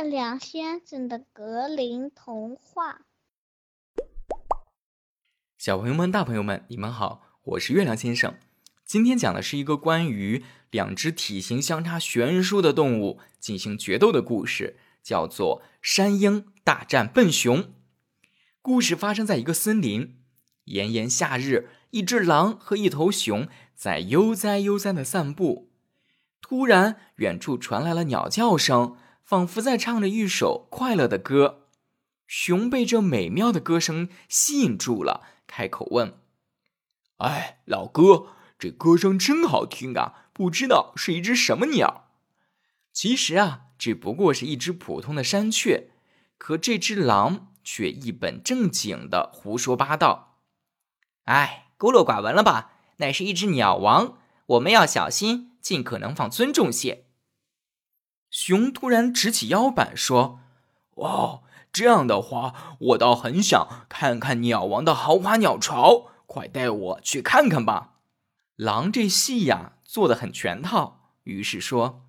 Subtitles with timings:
[0.00, 3.02] 月亮先生的格林童话。
[5.58, 8.34] 小朋友们、大朋友们，你们好，我是月亮先生。
[8.82, 17.58] 今天讲的是一个关于两只体型相差悬殊的动物进行决斗的故事，叫做《山鹰大战笨熊》。
[18.62, 20.16] 故事发生在一个森林，
[20.64, 25.68] 炎炎夏日，一只狼和一头熊在悠哉悠哉的散步。
[26.40, 28.96] 突然，远处传来了鸟叫声，
[29.30, 31.68] 仿佛在唱着一首快乐的歌。
[32.26, 36.18] 熊被这美妙的歌声吸引住了，开口问
[37.18, 40.26] ：“哎，老哥，这歌声真好听啊！
[40.32, 42.08] 不知道是一只什么鸟？”
[42.92, 45.90] 其实啊，只不过是一只普通的山雀。
[46.36, 50.38] 可这只狼却一本正经的胡说八道
[51.26, 52.72] ：“哎，孤陋寡闻了吧？
[52.96, 57.04] 那是一只鸟王，我们要小心。”尽可能放尊重些。
[58.30, 60.40] 熊突然直起腰板说
[60.96, 61.40] ：“哇，
[61.72, 67.94] 这样的话，我倒很想看看鸟王的豪华鸟巢，快带我去看看吧。”
[68.56, 72.06] 狼这戏呀做的很全套，于是说：“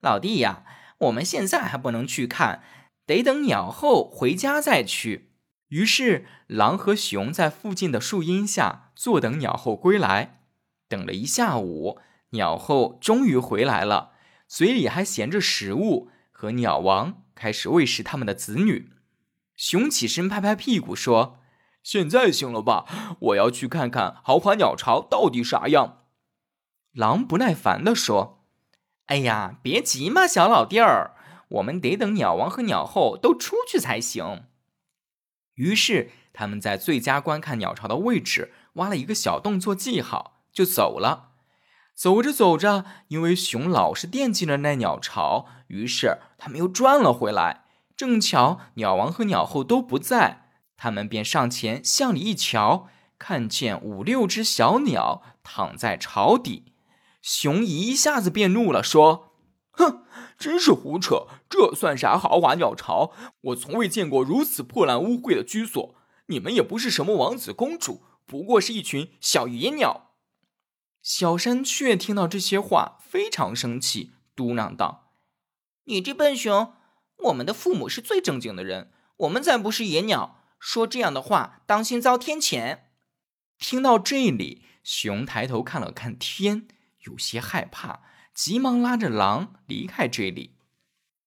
[0.00, 0.64] 老弟呀，
[0.98, 2.62] 我们现在还不能去看，
[3.06, 5.30] 得等鸟后回家再去。”
[5.70, 10.40] 于是狼和熊在附近的树荫下坐等鸟后归来，
[10.88, 11.98] 等了一下午。
[12.30, 14.09] 鸟后终于回来了，
[14.50, 18.90] 嘴里还衔着食物，和鸟王开始喂食他们的子女。
[19.54, 21.38] 熊起身拍拍屁股说
[21.84, 23.16] ：“现在行了吧？
[23.20, 25.98] 我要去看看豪华鸟巢到底啥样。”
[26.92, 28.44] 狼不耐烦地说
[29.06, 31.14] ：“哎呀，别急嘛，小老弟儿，
[31.50, 34.46] 我们得等鸟王和鸟后都出去才行。”
[35.54, 41.29] 于是他们在最佳观看鸟巢的位置挖了一个小洞做记号，就走了。
[42.00, 47.64] 走着走着，因为熊老是惦记着那鸟巢，于是他们又转了回来。
[47.94, 56.72] 正巧鸟王和鸟后都不在，他们便上前向里一瞧，看见五六只小鸟躺在巢底。
[57.20, 59.34] 熊一下子变怒了，说
[59.72, 60.04] ：“哼，
[60.38, 61.26] 真是胡扯！
[61.50, 63.12] 这算啥豪华鸟巢？
[63.42, 65.94] 我从未见过如此破烂污秽的居所。
[66.28, 70.06] 你们也不是什么王子公主，不过是一群小野鸟。”
[71.02, 75.12] 小山雀听到这些话，非常生气，嘟囔道
[75.84, 76.74] ：“你这笨熊，
[77.24, 82.80] 我们的父母是最正经的人，我们才不是野鸟，说这样的话，当心遭天谴。”
[83.58, 86.68] 听到这里，熊抬头看了看天，
[87.06, 88.00] 有些害怕，
[88.34, 90.56] 急忙拉着狼离开这里。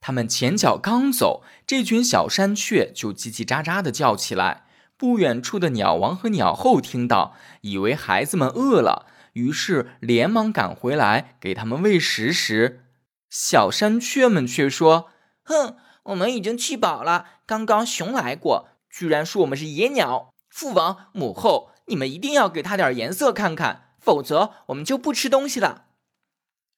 [0.00, 4.64] 他们前脚刚走，这群小山雀就叽叽喳喳的叫起来。
[4.96, 9.06] 不远处的鸟王和鸟后听到，以为孩子们饿了。
[9.36, 12.86] 于是连忙赶回来给他们喂食时，
[13.28, 15.10] 小山雀们却说
[15.44, 17.26] ：“哼，我们已经吃饱了。
[17.44, 20.32] 刚刚熊来过，居然说我们是野鸟。
[20.48, 25.84] 父王母后，你们一定要给他点颜色看看，否则我们就不吃东西了。”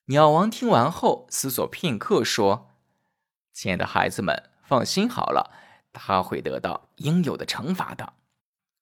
[0.07, 2.71] 鸟王听完后思索片刻，说
[3.55, 5.51] ：“亲爱的孩子们，放心好了，
[5.93, 8.11] 他会得到应有的惩罚的。”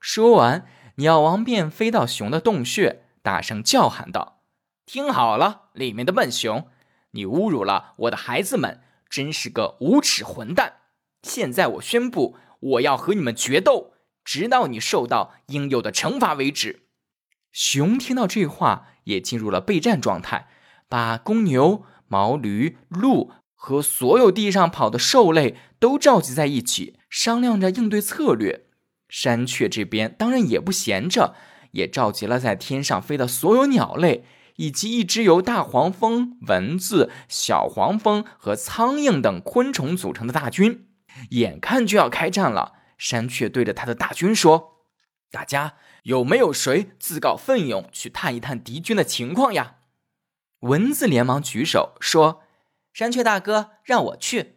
[0.02, 0.66] 说完，
[0.96, 3.04] 鸟王便飞到熊的洞穴。
[3.28, 4.40] 大声叫喊道
[4.88, 6.70] ：“听好了，里面的笨熊，
[7.12, 8.80] 你侮辱了我的孩子们，
[9.10, 10.76] 真是个无耻混蛋！
[11.24, 13.92] 现在我宣布，我要和你们决斗，
[14.24, 16.84] 直到你受到应有的惩罚为止。”
[17.52, 20.48] 熊听到这话，也进入了备战状态，
[20.88, 28.68] 把公牛、毛驴、鹿和所有地上跑的兽类都召集在一起，商量着应对策略。
[29.10, 31.36] 山雀这边当然也不闲着。
[31.78, 40.88] 也召集了在天上飞的所有鸟类，以及一支由大黄蜂、蚊子、小黄蜂和苍蝇等昆虫组成的大军。
[41.30, 44.84] 眼看就要开战了，山雀对着他的大军说
[45.32, 49.76] ：“大家有没有谁自告奋勇去探一探敌军的情况呀？”
[50.62, 52.42] 蚊子连忙举手说
[52.92, 54.56] ：“山雀大哥，让我去。”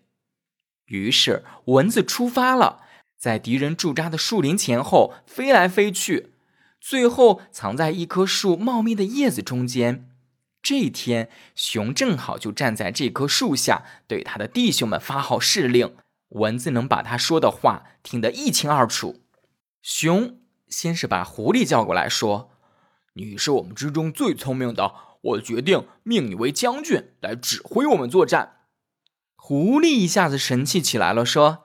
[0.87, 2.82] 于是蚊子出发了，
[3.19, 6.30] 在敌人驻扎的树林前后飞来飞去。
[6.81, 10.09] 最后藏在一棵树茂密的叶子中间。
[10.62, 15.94] 这天，熊正好就站在这棵树下，对他的弟兄们发号施令。
[16.31, 19.21] 蚊子能把他说的话听得一清二楚。
[19.82, 20.38] 熊
[20.69, 22.50] 先是把狐狸叫过来说
[23.15, 28.59] ：“你是我们之中最聪明的，我决定命你为将军，来指挥我们作战。”
[29.35, 31.65] 狐狸一下子神气起来了，说：“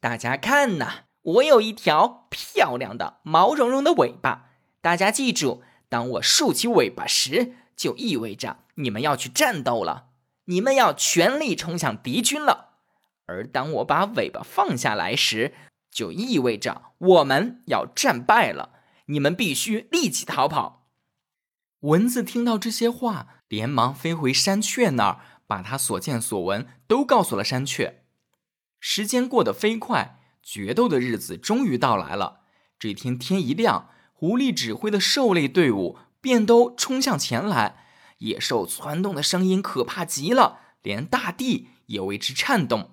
[0.00, 4.46] 大家看呐，我有一条漂亮的毛茸茸的尾巴。”
[4.80, 10.08] 大家记住，当我竖起尾巴时，就意味着你们要去战斗了，
[10.46, 12.78] 你们要全力冲向敌军了。
[13.26, 15.54] 而当我把尾巴放下来时，
[15.90, 18.80] 就意味着我们要战败了。
[19.06, 20.88] 你们必须立即逃跑。
[21.80, 28.04] 蚊子听到这些话，连忙飞回山雀那儿，把他所见所闻都告诉了山雀。
[28.78, 32.40] 时间过得飞快，决斗的日子终于到来了。
[32.78, 37.86] 这天天一亮，狐狸指挥的兽类队伍便都冲向前来，
[38.18, 42.90] 野兽窜动的声音可怕极了，连大地也为之颤动。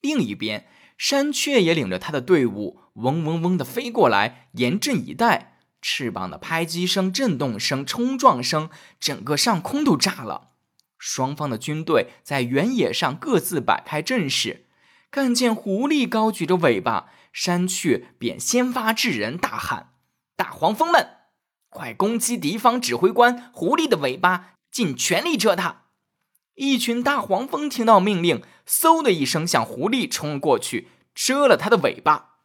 [0.00, 0.66] 另一边，
[0.96, 5.60] 山雀也领着他的队伍，嗡嗡嗡的飞过来，严阵以待。
[5.80, 8.68] 翅膀的拍击声、震动声、冲撞声，
[8.98, 10.48] 整个上空都炸了。
[10.98, 14.66] 双方的军队在原野上各自摆开阵势。
[15.12, 19.92] 看见狐狸高举着尾巴，山雀便先发制人，大喊
[20.38, 21.16] ：“大黄蜂们，
[21.68, 25.86] 快攻击敌方指挥官狐狸的尾巴，尽全力蛰它！”
[26.54, 32.36] 一群大黄蜂听到命令，嗖的一声向狐狸冲了过去，蛰了它的尾巴。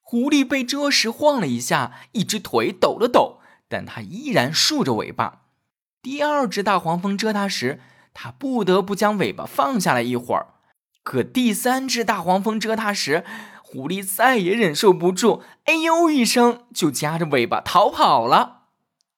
[0.00, 3.38] 狐狸被蛰时晃了一下，一只腿抖了抖，
[3.68, 5.42] 但它依然竖着尾巴。
[6.02, 7.80] 第二只大黄蜂蛰它时，
[8.12, 10.54] 它不得不将尾巴放下来一会儿。
[11.04, 13.24] 可第三只大黄蜂蛰它时，
[13.76, 18.62] 狐狸再也忍受不住，哎呦一声就夹着尾巴逃跑了。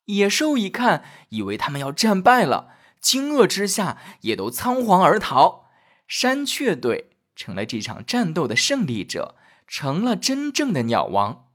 [0.07, 2.73] 野兽一看，以为他们要战败了。
[3.01, 5.67] 惊愕之下，也都仓皇而逃。
[6.09, 9.37] 山雀队成了这场战斗的胜利者，
[9.69, 11.47] 成了真正的鸟王。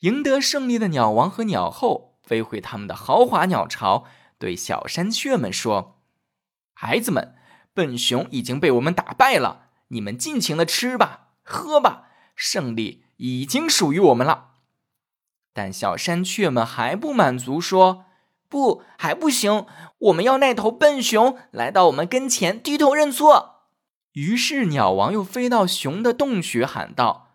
[0.00, 4.04] 赢得胜利的鸟王和鸟后飞回他们的豪华鸟巢，
[4.38, 5.98] 对小山雀们说
[6.72, 7.34] ：“孩子们，
[7.74, 14.50] 笨熊已经被我们打败了，你们尽情的吃吧，喝吧，胜利已经属于我们了。”
[15.54, 18.02] 但小山雀们还不满足，说。
[18.48, 19.66] 不，还不行！
[19.98, 23.64] 我们要那头笨熊来到我们跟前低头认错。
[24.12, 27.32] 于是鸟王又飞到熊的洞穴，喊道：“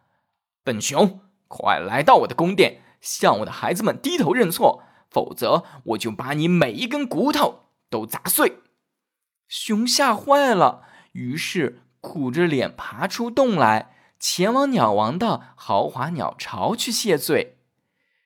[0.64, 1.20] 笨熊，
[1.50, 8.60] 快来到我的宫殿，向我的孩子们低头认错，否则我就把你每一根骨头都砸碎。”
[9.50, 17.58] 熊吓坏了，于是苦着脸爬出洞来，前往鸟王的豪华鸟巢去谢罪。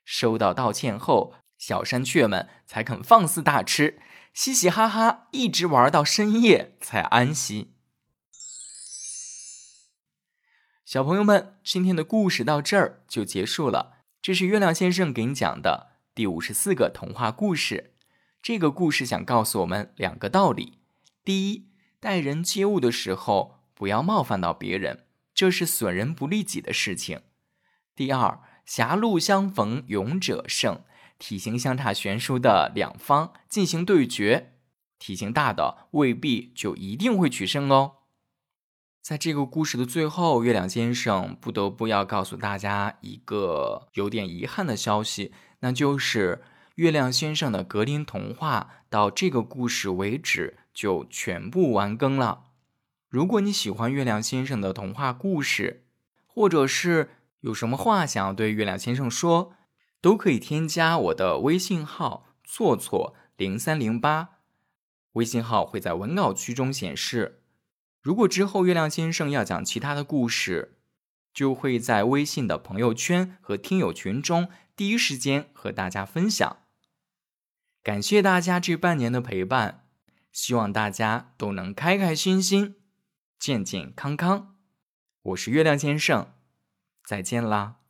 [0.03, 1.33] 收到道歉后。
[1.57, 3.99] 小山雀们才肯放肆大吃，
[4.33, 7.73] 嘻嘻哈哈，一直玩到深夜才安息。
[10.83, 13.99] 小朋友们，今天的故事到这儿就结束了。
[14.21, 17.95] 这是月亮先生给你讲的第五十四个童话故事。
[18.41, 20.79] 这个故事想告诉我们两个道理：
[21.23, 21.69] 第一，
[22.01, 25.04] 待人接物的时候不要冒犯到别人，
[25.35, 27.19] 这是损人不利己的事情；
[27.93, 30.81] 第二，狭路相逢勇者胜。
[31.17, 34.53] 体型相差悬殊的两方进行对决，
[34.99, 37.97] 体型大的未必就一定会取胜哦。
[39.01, 46.43] 在这个故事的最后，月亮先生不得不要告诉大家一个有点遗憾的消息，那就是
[46.75, 52.44] 月亮先生的格林童话到这个故事为止就全部完更了。
[53.15, 55.85] 如果你喜欢月亮先生的童话故事，
[56.27, 59.53] 或者是有什么话想要对月亮先生说。
[60.01, 64.41] 都可以添加我的微信号“错错零三零八”，
[65.13, 67.41] 微信号会在文稿区中显示。
[68.01, 70.77] 如果之后月亮先生要讲其他的故事，
[71.33, 76.57] 就会在微信的朋友圈和听友群中第一时间和大家分享。
[77.81, 79.85] 感谢大家这半年的陪伴，
[80.33, 82.75] 希望大家都能开开心心、
[83.37, 84.55] 健健康康。
[85.21, 86.33] 我是月亮先生，
[87.03, 87.84] 再见啦。